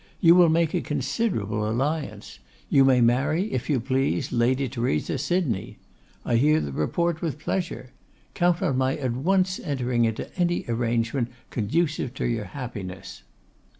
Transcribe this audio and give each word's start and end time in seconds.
You 0.19 0.33
will 0.33 0.49
make 0.49 0.73
a 0.73 0.81
considerable 0.81 1.69
alliance; 1.69 2.39
you 2.71 2.83
may 2.83 3.01
marry, 3.01 3.53
if 3.53 3.69
you 3.69 3.79
please, 3.79 4.31
Lady 4.31 4.67
Theresa 4.67 5.19
Sydney. 5.19 5.77
I 6.25 6.37
hear 6.37 6.59
the 6.59 6.71
report 6.71 7.21
with 7.21 7.37
pleasure. 7.37 7.91
Count 8.33 8.63
on 8.63 8.79
my 8.79 8.97
at 8.97 9.13
once 9.13 9.59
entering 9.59 10.05
into 10.05 10.35
any 10.35 10.65
arrangement 10.67 11.27
conducive 11.51 12.15
to 12.15 12.25
your 12.25 12.45
happiness. 12.45 13.21